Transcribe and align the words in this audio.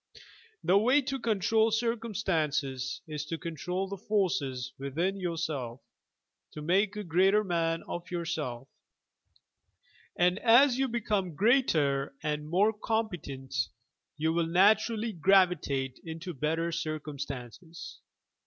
The 0.63 0.79
way 0.79 1.03
to 1.03 1.19
control 1.19 1.69
circumstances 1.69 3.01
is 3.05 3.23
to 3.25 3.37
control 3.37 3.87
the 3.87 3.99
forces 3.99 4.73
within 4.79 5.19
yourself, 5.19 5.79
to 6.53 6.61
make 6.63 6.95
a 6.95 7.03
greater 7.03 7.43
man 7.43 7.83
of 7.83 8.09
yourself, 8.09 8.67
and 10.15 10.39
as 10.39 10.79
you 10.79 10.87
become 10.87 11.35
greater 11.35 12.15
and 12.23 12.49
more 12.49 12.73
competent, 12.73 13.53
you 14.17 14.33
will 14.33 14.47
naturally 14.47 15.13
gravitate 15.13 15.99
into 16.03 16.33
better 16.33 16.71
circumstances. 16.71 17.99